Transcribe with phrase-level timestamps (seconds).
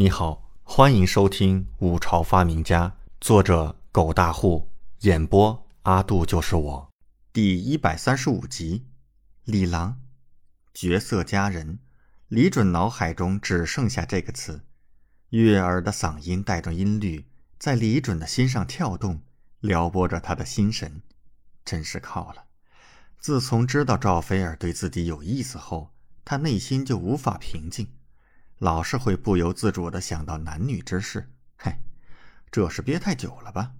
[0.00, 2.88] 你好，欢迎收听《五朝发明家》，
[3.20, 6.90] 作者狗大户，演播阿杜就是我，
[7.34, 8.86] 第一百三十五集。
[9.44, 10.00] 李郎，
[10.72, 11.80] 绝色佳人，
[12.28, 14.64] 李准脑海中只剩下这个词。
[15.28, 17.26] 悦耳的嗓音带着音律，
[17.58, 19.20] 在李准的心上跳动，
[19.60, 21.02] 撩拨着他的心神。
[21.62, 22.44] 真是靠了！
[23.18, 25.90] 自从知道赵菲儿对自己有意思后，
[26.24, 27.86] 他内心就无法平静。
[28.60, 31.72] 老是会不由自主的想到男女之事，嘿，
[32.50, 33.72] 这是憋太久了吧？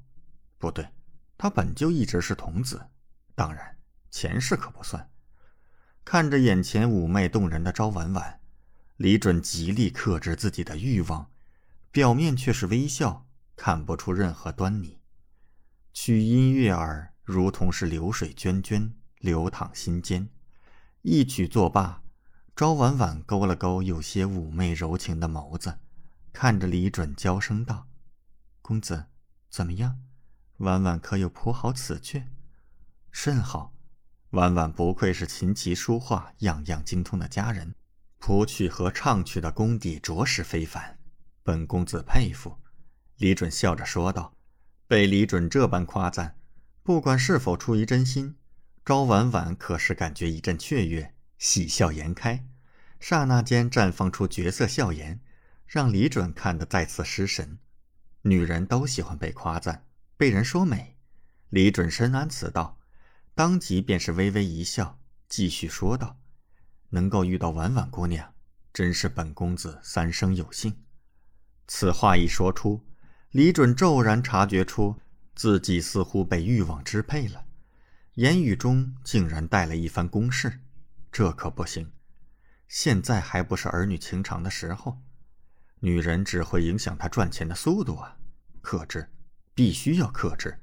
[0.57, 0.89] 不对，
[1.37, 2.81] 他本就一直是童子，
[3.35, 3.77] 当然
[4.11, 5.11] 前世可不算。
[6.03, 8.41] 看着眼前妩媚动人的赵婉婉，
[8.97, 11.31] 李准极力克制自己的欲望，
[11.91, 13.27] 表面却是微笑，
[13.57, 14.99] 看不出任何端倪。
[15.93, 20.31] 曲音悦耳，如同是流水涓涓流淌心间。
[21.03, 22.03] 一曲作罢。
[22.61, 25.79] 赵婉婉勾了勾有些妩媚柔情的眸子，
[26.31, 27.89] 看着李准，娇声道
[28.61, 29.07] ：“公子，
[29.49, 29.99] 怎么样？
[30.59, 32.25] 婉婉可有谱好此阙
[33.11, 33.73] ？”“甚好。”
[34.33, 37.75] 婉婉不愧是琴棋书画样样精通的佳人，
[38.19, 40.99] 谱曲和唱曲的功底着实非凡，
[41.43, 42.59] 本公子佩服。”
[43.17, 44.35] 李准笑着说道。
[44.87, 46.37] 被李准这般夸赞，
[46.83, 48.37] 不管是否出于真心，
[48.85, 52.47] 赵婉婉可是感觉一阵雀跃，喜笑颜开。
[53.01, 55.19] 刹那间绽放出绝色笑颜，
[55.67, 57.59] 让李准看得再次失神。
[58.23, 59.87] 女人都喜欢被夸赞，
[60.19, 60.99] 被人说美。
[61.49, 62.79] 李准深谙此道，
[63.35, 66.21] 当即便是微微一笑，继续说道
[66.91, 68.35] ：“能够遇到婉婉姑娘，
[68.75, 70.85] 真是本公子三生有幸。”
[71.67, 72.85] 此话一说出，
[73.31, 74.97] 李准骤然察觉出
[75.35, 77.47] 自己似乎被欲望支配了，
[78.17, 80.61] 言语中竟然带了一番攻势，
[81.13, 81.93] 这可不行。
[82.69, 84.99] 现在还不是儿女情长的时候，
[85.81, 88.17] 女人只会影响他赚钱的速度啊！
[88.61, 89.11] 克制，
[89.55, 90.61] 必须要克制。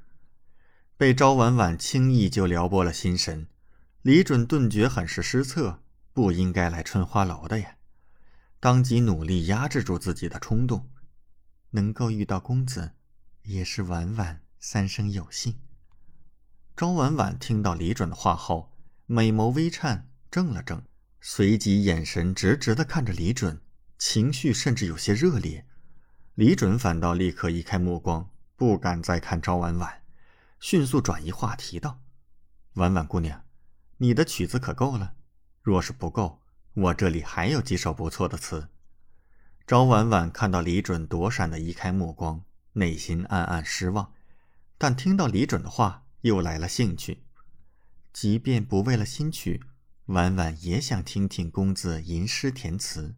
[0.96, 3.48] 被赵婉婉轻易就撩拨了心神，
[4.02, 7.76] 李准顿觉很是失策，不应该来春花楼的呀！
[8.60, 10.90] 当即努力压制住自己的冲动，
[11.72, 12.94] 能够遇到公子，
[13.44, 15.60] 也是婉婉三生有幸。
[16.76, 18.72] 赵婉婉听到李准的话后，
[19.06, 20.84] 美眸微颤，怔了怔。
[21.20, 23.60] 随即，眼神直直的看着李准，
[23.98, 25.66] 情绪甚至有些热烈。
[26.36, 30.04] 李准反倒立刻移开目光，不敢再看赵婉婉，
[30.60, 32.02] 迅速转移话题道
[32.76, 33.44] ：“婉婉姑娘，
[33.98, 35.16] 你的曲子可够了？
[35.64, 36.42] 若是不够，
[36.74, 38.70] 我这里还有几首不错的词。”
[39.66, 44.14] 赵婉婉看到李准躲闪的移开目光，内心暗暗失望，
[44.78, 47.24] 但听到李准的话，又来了兴趣。
[48.14, 49.62] 即便不为了新曲。
[50.08, 53.16] 婉婉也想听听公子吟诗填词，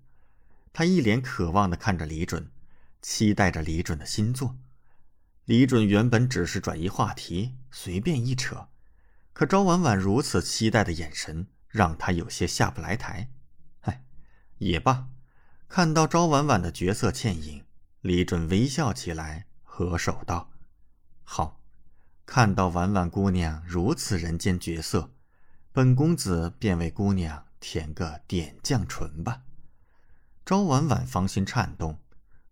[0.73, 2.50] 他一脸渴望的看着李准，
[3.00, 4.57] 期待着李准的新作。
[5.45, 8.69] 李准原本只是转移话题，随便一扯，
[9.33, 13.29] 可赵婉婉如此期待的眼神，让他有些下不来台。
[13.81, 14.03] 唉，
[14.57, 15.09] 也罢。
[15.67, 17.66] 看到赵婉婉的绝色倩影，
[18.01, 20.50] 李准微笑起来，合手道
[21.23, 21.61] ：“好，
[22.25, 25.11] 看到婉婉姑娘如此人间绝色。”
[25.79, 29.44] 本公子便为姑娘填个点绛唇吧。
[30.45, 31.97] 赵婉婉芳心颤动，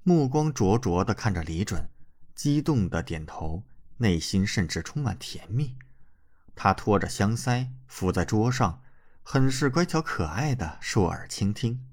[0.02, 1.90] 目光灼灼地看着李准，
[2.34, 3.64] 激动地点头，
[3.98, 5.76] 内心甚至充满甜蜜。
[6.56, 8.82] 她托着香腮伏在桌上，
[9.24, 11.86] 很是乖巧可爱的竖耳倾听。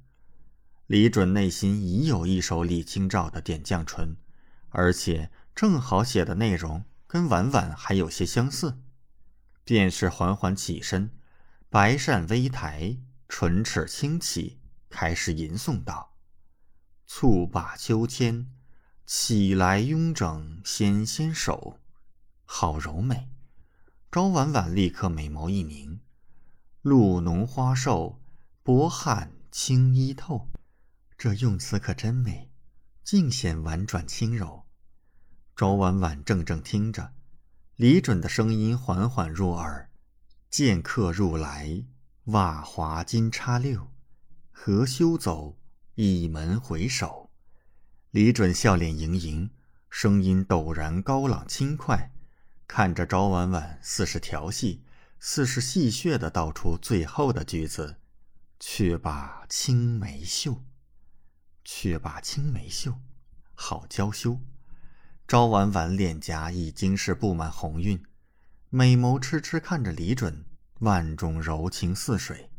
[0.87, 4.17] 李准内心已有一首李清照的点绛唇，
[4.69, 8.79] 而且正好写的内容跟婉婉还有些相似。
[9.65, 11.11] 便是缓缓起身，
[11.75, 16.15] 白扇微抬，唇齿轻启，开始吟诵道
[17.05, 18.49] ：“蹴罢秋千，
[19.05, 21.81] 起来慵整纤纤手，
[22.45, 23.29] 好柔美。”
[24.09, 25.99] 赵婉婉立刻美眸一凝
[26.83, 28.23] ：“露浓花瘦，
[28.63, 30.49] 薄汗轻衣透。”
[31.19, 32.53] 这用词可真美，
[33.03, 34.63] 尽显婉转轻柔。
[35.57, 37.15] 赵婉婉怔怔听着。
[37.75, 39.91] 李准的声音缓缓入耳
[40.57, 41.83] ：“剑客入来，
[42.27, 43.91] 袜滑金叉六，
[44.53, 45.59] 何休走，
[45.97, 47.33] 倚门回首。”
[48.13, 49.51] 李准笑脸盈盈，
[49.91, 52.13] 声音陡然高朗轻快，
[52.69, 54.85] 看着朝婉婉，似是调戏，
[55.19, 57.97] 似是戏谑的道出最后的句子
[58.61, 60.63] ：“却把青梅嗅，
[61.65, 63.01] 却把青梅嗅，
[63.55, 64.39] 好娇羞。”
[65.27, 68.01] 朝婉婉脸颊已经是布满红晕，
[68.77, 70.45] 美眸痴痴看着李准，
[70.81, 72.51] 万种柔情似水。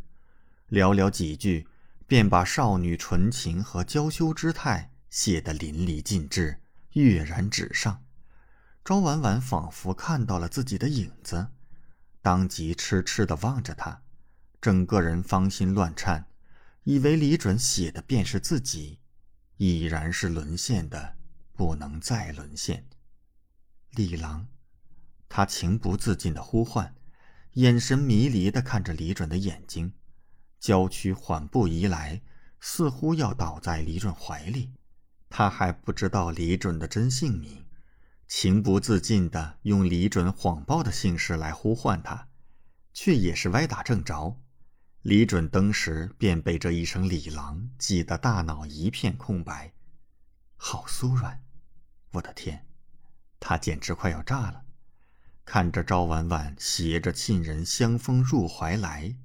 [0.70, 1.68] 寥寥几句，
[2.08, 6.62] 便把少女纯情和娇羞之态写得淋漓尽致，
[6.94, 8.02] 跃然纸上。
[8.82, 11.50] 庄婉婉仿佛看到了自己的影子，
[12.22, 14.02] 当即痴痴地望着他，
[14.62, 16.28] 整个人芳心乱颤，
[16.86, 19.00] 以为李准写的便是自己，
[19.58, 21.18] 已然是沦陷的，
[21.58, 22.86] 不能再沦陷。
[23.92, 24.48] 李郎，
[25.30, 26.96] 他情不自禁地呼唤，
[27.54, 29.94] 眼神迷离地看着李准的眼睛，
[30.60, 32.22] 娇躯缓步移来。
[32.68, 34.74] 似乎要倒在李准怀里，
[35.30, 37.64] 他还不知道李准的真姓名，
[38.28, 42.28] 情不自禁地用李准谎报的姓氏来呼唤他，
[42.92, 44.42] 却也是歪打正着。
[45.04, 49.72] 李准登时便被这一声“李郎”挤得大脑一片空白，
[50.56, 51.44] 好酥软，
[52.14, 52.66] 我的天，
[53.40, 54.65] 他简直快要炸了！
[55.46, 59.16] 看着赵婉婉携着沁人香风入怀来，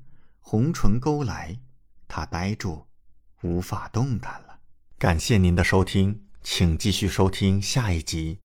[0.40, 1.58] 红唇勾来，
[2.06, 2.86] 他呆住。
[3.42, 4.60] 无法动弹了。
[4.98, 8.38] 感谢您的收听，请继续收听下一集。